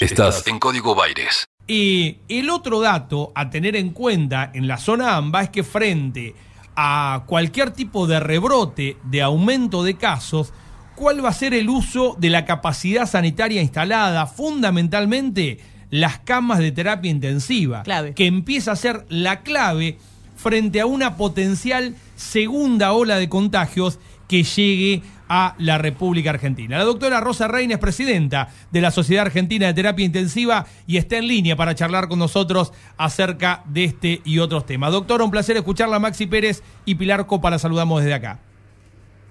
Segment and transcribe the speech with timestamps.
[0.00, 1.46] Estás en Código Baires.
[1.66, 6.34] Y el otro dato a tener en cuenta en la zona AMBA es que frente
[6.76, 10.52] a cualquier tipo de rebrote, de aumento de casos,
[10.96, 14.26] ¿cuál va a ser el uso de la capacidad sanitaria instalada?
[14.26, 18.12] Fundamentalmente las camas de terapia intensiva, Clave.
[18.12, 19.96] que empieza a ser la clave
[20.36, 26.78] frente a una potencial segunda ola de contagios que llegue a la República Argentina.
[26.78, 31.16] La doctora Rosa Reina es presidenta de la Sociedad Argentina de Terapia Intensiva y está
[31.18, 34.92] en línea para charlar con nosotros acerca de este y otros temas.
[34.92, 35.98] Doctora, un placer escucharla.
[35.98, 38.38] Maxi Pérez y Pilar Copa la saludamos desde acá.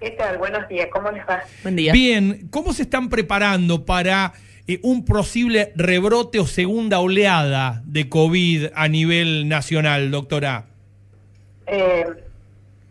[0.00, 0.38] ¿Qué tal?
[0.38, 1.42] Buenos días, ¿cómo les va?
[1.62, 1.92] Buen día.
[1.92, 4.34] Bien, ¿cómo se están preparando para
[4.66, 10.66] eh, un posible rebrote o segunda oleada de COVID a nivel nacional, doctora?
[11.66, 12.04] Eh,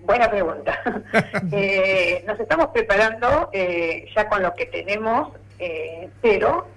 [0.05, 0.79] buena pregunta.
[1.51, 6.67] Eh, nos estamos preparando eh, ya con lo que tenemos, eh, pero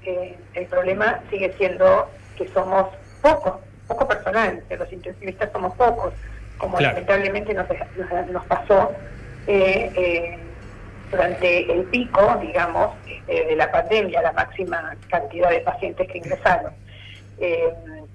[0.55, 2.87] el problema sigue siendo que somos
[3.23, 3.55] pocos,
[3.87, 6.13] poco personal, que los intensivistas somos pocos,
[6.59, 6.95] como Claro.
[6.95, 8.93] lamentablemente nos, nos- nos pasó
[11.11, 16.73] durante el pico, digamos, este, de la pandemia, la máxima cantidad de pacientes que ingresaron.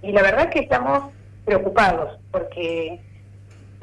[0.02, 1.12] Y la verdad que estamos
[1.46, 3.00] preocupados porque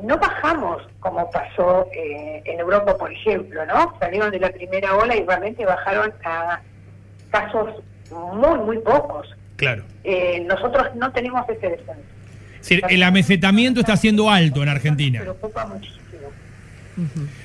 [0.03, 3.95] no bajamos como pasó eh, en Europa, por ejemplo, ¿no?
[3.99, 6.61] Salieron de la primera ola y realmente bajaron a
[7.31, 9.29] casos muy, muy pocos.
[9.57, 9.85] Claro.
[10.05, 12.03] Eh, nosotros no tenemos ese descenso.
[12.61, 15.21] Sí, el amesetamiento está siendo alto en Argentina.
[15.21, 16.01] preocupa muchísimo.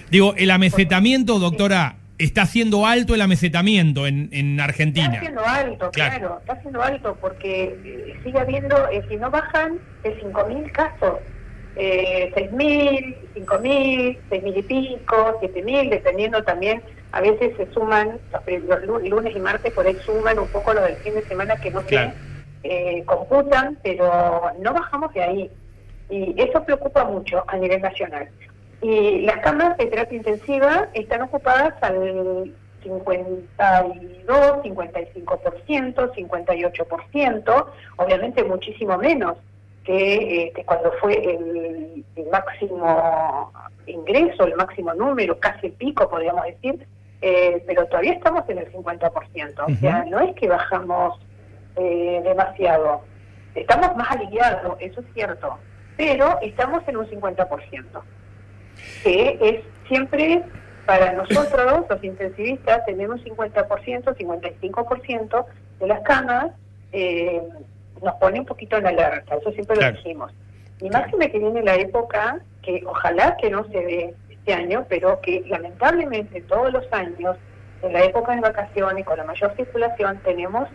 [0.09, 5.19] Digo, el amesetamiento, doctora, está siendo alto el amesetamiento en, en Está Argentina.
[5.19, 6.17] siendo alto, Claro.
[6.19, 11.19] claro, está siendo alto porque eh, sigue habiendo, eh, si no bajan, de 5.000 casos,
[11.75, 18.59] eh, 6.000, 5.000, 6.000 y pico, 7.000, dependiendo también, a veces se suman, los pri-
[18.67, 21.57] los lu- lunes y martes por ahí suman un poco lo del fin de semana
[21.57, 22.13] que no Claro.
[22.63, 25.51] se eh, computan, pero no bajamos de ahí.
[26.09, 28.29] Y eso preocupa mucho a nivel nacional.
[28.81, 37.65] Y las camas de terapia intensiva están ocupadas al 52, 55%, 58%,
[37.97, 39.37] obviamente muchísimo menos
[39.85, 43.51] que, que cuando fue el, el máximo
[43.85, 46.85] ingreso, el máximo número, casi el pico, podríamos decir,
[47.21, 49.63] eh, pero todavía estamos en el 50%.
[49.67, 51.19] O sea, no es que bajamos
[51.75, 53.01] eh, demasiado.
[53.53, 55.57] Estamos más aliviados, eso es cierto,
[55.95, 58.01] pero estamos en un 50%,
[59.03, 60.43] que es siempre
[60.85, 65.45] para nosotros, los intensivistas, tener un 50%, 55%
[65.79, 66.51] de las camas
[66.91, 67.41] eh,
[68.01, 69.91] nos pone un poquito en alerta, eso siempre Claro.
[69.93, 70.31] lo dijimos.
[70.81, 75.43] Y que viene la época que ojalá que no se dé este año, pero que
[75.47, 77.37] lamentablemente todos los años,
[77.81, 80.67] en la época de vacaciones, con la mayor circulación, tenemos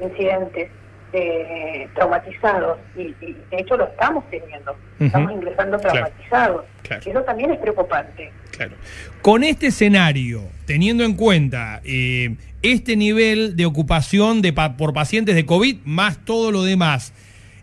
[0.00, 0.70] incidentes
[1.12, 4.76] eh, traumatizados y, y de hecho lo estamos teniendo.
[5.00, 6.64] Estamos ingresando traumatizados.
[6.82, 7.02] Claro.
[7.06, 8.32] Y eso también es preocupante.
[8.56, 8.74] Claro.
[9.22, 15.44] Con este escenario, teniendo en cuenta eh, este nivel de ocupación de por pacientes de
[15.44, 17.12] COVID, más todo lo demás,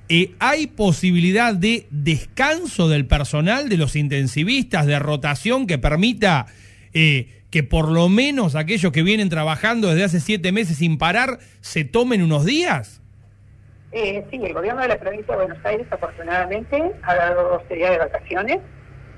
[0.09, 6.46] eh, ¿hay posibilidad de descanso del personal, de los intensivistas, de rotación que permita
[6.94, 11.40] eh, que por lo menos aquellos que vienen trabajando desde hace siete meses sin parar
[11.62, 13.02] se tomen unos días?
[13.92, 17.92] Eh, sí, el gobierno de la provincia de Buenos Aires afortunadamente ha dado 12 días
[17.92, 18.60] de vacaciones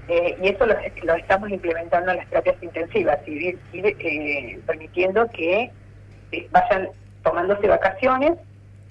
[0.08, 5.72] eh, y eso lo, lo estamos implementando en las terapias intensivas y eh, permitiendo que
[6.32, 6.90] eh, vayan
[7.24, 8.34] tomándose vacaciones,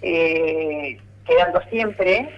[0.02, 2.28] eh, quedando siempre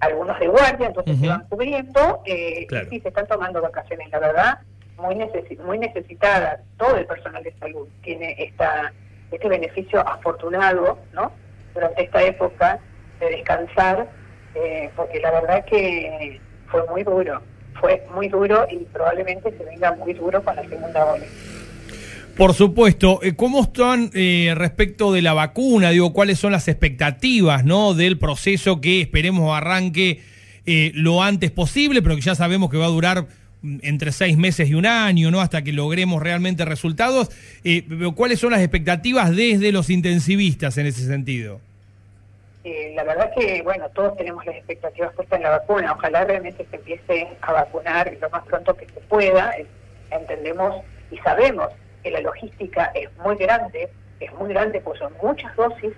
[0.00, 2.22] algunos de guardia, entonces se van cubriendo,
[2.68, 2.86] Claro.
[2.86, 4.58] y sí, se están tomando vacaciones, la verdad,
[4.98, 8.92] muy, necesi- muy necesitada, todo el personal de salud tiene esta
[9.30, 11.32] este beneficio afortunado, ¿no?
[11.74, 12.78] Durante esta época
[13.18, 14.06] de descansar,
[14.94, 17.42] porque la verdad que fue muy duro,
[17.80, 21.24] fue muy duro y probablemente se venga muy duro con la segunda ola.
[22.36, 25.90] Por supuesto, eh, ¿cómo están eh, respecto de la vacuna?
[25.90, 27.94] Digo, ¿cuáles son las expectativas ¿no?
[27.94, 30.20] del proceso que esperemos arranque
[30.66, 33.28] eh, lo antes posible, pero que ya sabemos que va a durar
[33.62, 35.40] mm, entre seis meses y un año, ¿no?
[35.40, 37.30] Hasta que logremos realmente resultados.
[38.16, 41.60] ¿Cuáles son las expectativas desde los intensivistas en ese sentido?
[42.64, 45.92] Eh, la verdad que, bueno, todos tenemos las expectativas puestas en la vacuna.
[45.92, 49.52] Ojalá realmente se empiece a vacunar lo más pronto que se pueda.
[49.58, 49.66] Eh,
[50.10, 51.68] Entendemos y sabemos
[52.02, 53.88] que la logística es muy grande,
[54.20, 55.92] es muy grande, pues son muchas dosis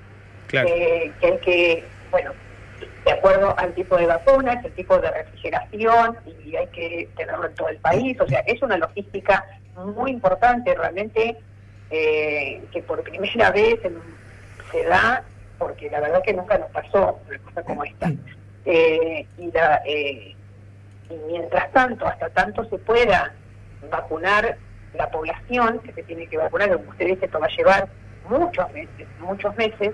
[0.53, 2.33] eh, que hay que, bueno,
[3.05, 7.55] de acuerdo al tipo de vacunas, el tipo de refrigeración, y hay que tenerlo en
[7.55, 8.19] todo el país.
[8.21, 9.45] O sea, es una logística
[9.77, 11.37] muy importante, realmente,
[11.91, 13.99] eh, que por primera vez en
[14.73, 15.23] se da
[15.59, 18.13] porque la verdad que nunca nos pasó una cosa como esta.
[18.65, 20.35] Eh, y, la, eh,
[21.09, 23.33] y mientras tanto, hasta tanto se pueda
[23.91, 24.59] vacunar
[24.95, 27.89] la población, que se tiene que vacunar, como usted dice, esto va a llevar
[28.29, 29.93] muchos meses, muchos meses,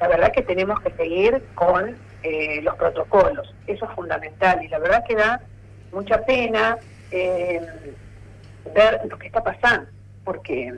[0.00, 4.78] la verdad que tenemos que seguir con eh, los protocolos, eso es fundamental y la
[4.78, 5.40] verdad que da
[5.92, 6.78] mucha pena
[7.10, 7.60] eh,
[8.74, 9.88] ver lo que está pasando,
[10.24, 10.74] porque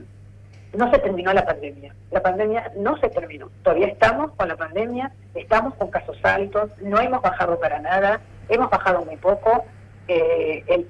[0.74, 5.12] no se terminó la pandemia, la pandemia no se terminó, todavía estamos con la pandemia,
[5.34, 9.64] estamos con casos altos, no hemos bajado para nada, hemos bajado muy poco,
[10.08, 10.88] eh, el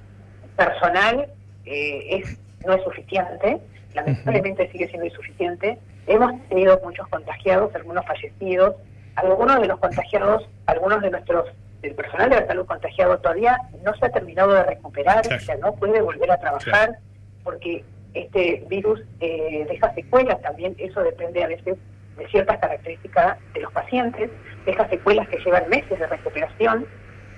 [0.56, 1.29] personal
[1.64, 3.61] es no es suficiente,
[3.94, 5.79] lamentablemente sigue siendo insuficiente.
[6.06, 8.76] Hemos tenido muchos contagiados, algunos fallecidos,
[9.17, 11.46] algunos de los contagiados, algunos de nuestros
[11.82, 15.56] del personal de la salud contagiado todavía no se ha terminado de recuperar, o sea,
[15.56, 16.99] no puede volver a trabajar
[17.43, 21.76] porque este virus eh, deja secuelas también, eso depende a veces
[22.17, 24.31] de ciertas características de los pacientes,
[24.67, 26.87] deja secuelas que llevan meses de recuperación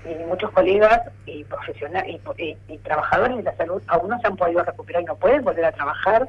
[0.04, 4.62] y muchos colegas y profesionales y, trabajadores de la salud aún no se han podido
[4.62, 6.28] recuperar y no pueden volver a trabajar.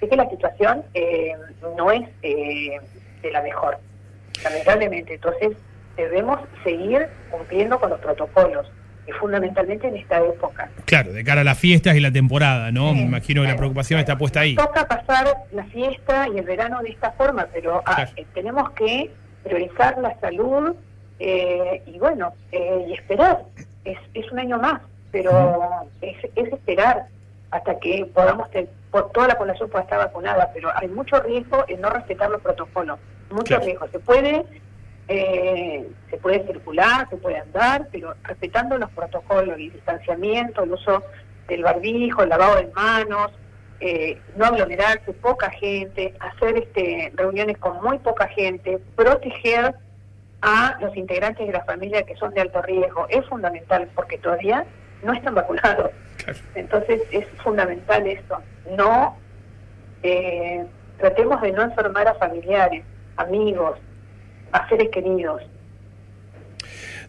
[0.00, 1.32] Es que la situación eh,
[1.76, 2.80] no es eh,
[3.22, 3.78] de la mejor,
[4.42, 5.14] lamentablemente.
[5.14, 5.56] Entonces
[5.96, 8.81] debemos seguir cumpliendo con los protocolos y
[9.18, 10.70] fundamentalmente en esta época.
[10.84, 12.94] Claro, de cara a las fiestas y la temporada, ¿no?
[12.94, 14.54] Me imagino que la preocupación está puesta ahí.
[14.54, 19.10] Toca pasar la fiesta y el verano de esta forma, pero ah, eh, tenemos que
[19.42, 20.74] priorizar la salud
[21.18, 23.42] eh, y bueno, eh, y esperar.
[23.84, 25.60] Es, es un año más, pero
[26.00, 27.06] es, es esperar
[27.50, 28.70] hasta que podamos, tener,
[29.12, 32.98] toda la población pueda estar vacunada, pero hay mucho riesgo en no respetar los protocolos,
[33.30, 33.86] mucho riesgo.
[33.88, 34.44] Se puede
[35.12, 41.02] eh, se puede circular, se puede andar, pero respetando los protocolos, el distanciamiento, el uso
[41.48, 43.30] del barbijo, el lavado de manos,
[43.80, 49.74] eh, no aglomerarse, poca gente, hacer este reuniones con muy poca gente, proteger
[50.40, 53.06] a los integrantes de la familia que son de alto riesgo.
[53.08, 54.64] Es fundamental porque todavía
[55.02, 55.90] no están vacunados.
[56.54, 58.38] Entonces es fundamental esto.
[58.76, 59.16] No
[60.02, 60.64] eh,
[60.98, 62.84] tratemos de no enfermar a familiares,
[63.16, 63.78] amigos,
[64.52, 65.42] a seres queridos.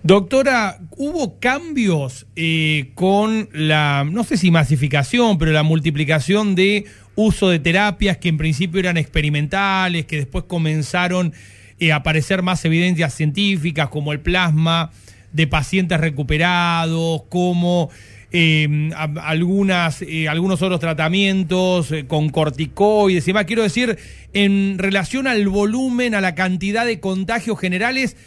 [0.02, 6.86] Doctora, ¿hubo cambios eh, con la, no sé si masificación, pero la multiplicación de
[7.16, 11.34] uso de terapias que en principio eran experimentales, que después comenzaron
[11.80, 14.92] eh, aparecer más evidencias científicas como el plasma
[15.32, 17.90] de pacientes recuperados, como
[18.34, 23.46] eh, algunas, eh, algunos otros tratamientos con corticoides y demás.
[23.46, 23.98] Quiero decir,
[24.34, 28.18] en relación al volumen, a la cantidad de contagios generales,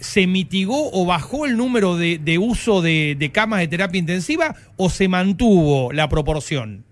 [0.00, 4.54] ¿se mitigó o bajó el número de, de uso de, de, camas de terapia intensiva
[4.76, 6.84] o se mantuvo la proporción?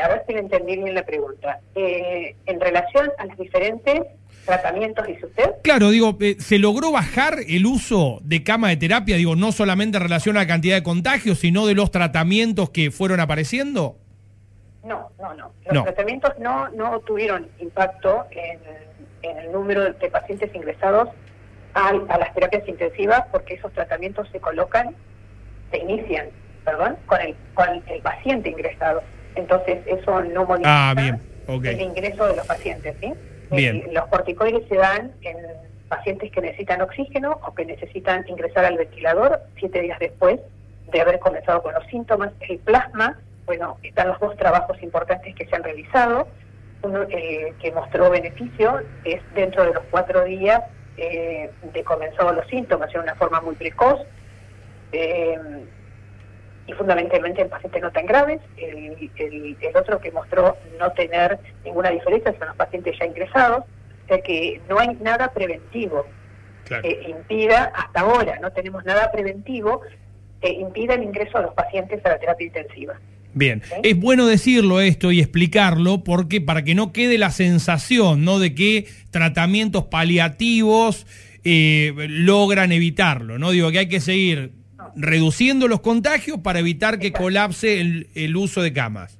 [0.00, 1.58] a ver si entendí bien la pregunta.
[1.74, 4.02] en relación a las diferentes
[4.44, 5.50] tratamientos, dice usted?
[5.62, 9.16] Claro, digo, eh, ¿se logró bajar el uso de cama de terapia?
[9.16, 12.90] Digo, no solamente en relación a la cantidad de contagios, sino de los tratamientos que
[12.90, 13.96] fueron apareciendo.
[14.84, 15.52] No, no, no.
[15.70, 18.58] Los tratamientos no, no tuvieron impacto en,
[19.22, 21.08] el número de pacientes ingresados
[21.74, 24.96] a, a, las terapias intensivas porque esos tratamientos se colocan,
[25.70, 26.26] se inician,
[26.64, 29.02] perdón, con el, con el paciente ingresado.
[29.36, 31.20] Entonces eso no modifica ah, bien.
[31.64, 33.12] el ingreso de los pacientes, ¿sí?
[33.92, 35.36] Los corticoides se dan en
[35.88, 40.40] pacientes que necesitan oxígeno o que necesitan ingresar al ventilador siete días después
[40.90, 42.32] de haber comenzado con los síntomas.
[42.40, 46.28] El plasma, bueno, están los dos trabajos importantes que se han realizado.
[46.82, 50.62] Uno eh, que mostró beneficio es dentro de los cuatro días
[50.96, 54.00] eh, de comenzado los síntomas, de una forma muy precoz.
[54.92, 55.38] Eh,
[56.66, 58.40] y fundamentalmente en pacientes no tan graves.
[58.56, 63.64] El, el, otro que mostró no tener ninguna diferencia son los pacientes ya ingresados,
[64.04, 66.06] o sea que no hay nada preventivo
[66.64, 69.82] que impida, hasta ahora no tenemos nada preventivo
[70.40, 72.94] que impida el ingreso a los pacientes a la terapia intensiva.
[73.34, 78.38] Bien, es bueno decirlo esto y explicarlo porque para que no quede la sensación, ¿no?
[78.38, 81.06] De que tratamientos paliativos
[81.44, 83.50] eh, logran evitarlo, ¿no?
[83.50, 84.52] Digo que hay que seguir
[84.96, 89.18] reduciendo los contagios para evitar que colapse el, el uso de camas.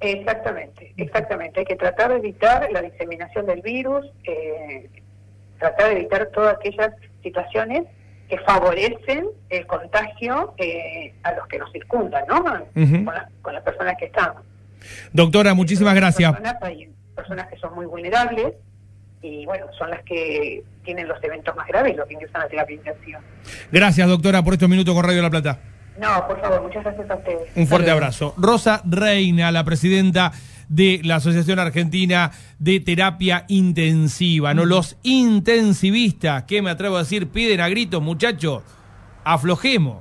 [0.00, 1.60] Exactamente, exactamente.
[1.60, 4.88] Hay que tratar de evitar la diseminación del virus, eh,
[5.58, 7.82] tratar de evitar todas aquellas situaciones
[8.28, 12.42] que favorecen el contagio eh, a los que nos circundan, ¿no?
[12.44, 14.42] con, las personas que estamos.
[15.12, 16.34] Doctora, muchísimas gracias.
[16.62, 18.54] hay personas que son muy vulnerables
[19.22, 22.76] y bueno, son las que tienen los eventos más graves, los que ingresan a terapia
[22.76, 23.20] intensiva.
[23.70, 25.60] Gracias, doctora, por estos minutos con Radio La Plata.
[25.98, 27.50] No, por favor, muchas gracias a ustedes.
[27.54, 28.34] Un fuerte abrazo.
[28.38, 30.32] Rosa Reina, la presidenta
[30.68, 34.64] de la Asociación Argentina de Terapia Intensiva, ¿no?
[34.64, 38.62] Los intensivistas, que me atrevo a decir, piden a gritos, muchachos,
[39.24, 39.98] aflojemos,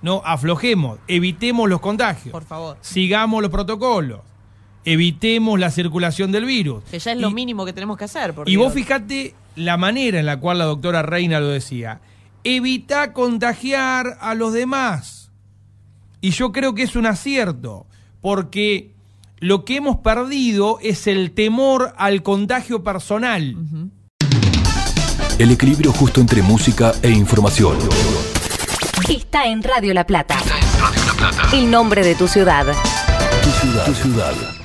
[0.00, 0.22] ¿no?
[0.24, 2.32] Aflojemos, evitemos los contagios.
[2.32, 2.78] Por favor.
[2.80, 4.20] Sigamos los protocolos.
[4.90, 6.82] Evitemos la circulación del virus.
[6.90, 8.32] Que ya es lo mínimo que tenemos que hacer.
[8.32, 8.86] por y vos Dios.
[8.86, 12.00] fíjate la manera en la cual la doctora Reina lo decía.
[12.42, 15.30] Evita contagiar a los demás.
[16.22, 17.86] Y yo creo que es un acierto,
[18.22, 18.94] porque
[19.40, 23.56] lo que hemos perdido es el temor al contagio personal.
[25.38, 27.76] El equilibrio justo entre música e información.
[29.06, 30.36] Está en Radio La Plata.
[30.38, 31.56] Radio La Plata.
[31.56, 32.66] El nombre de tu ciudad.
[33.42, 33.84] Tu ciudad.
[33.84, 34.57] Tu ciudad.